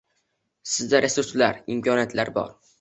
Sizda 0.71 1.03
resurslar, 1.07 1.63
imkoniyatlar 1.77 2.37
bor 2.43 2.53